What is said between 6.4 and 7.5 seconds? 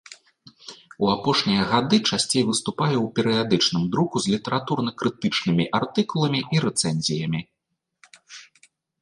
і рэцэнзіямі.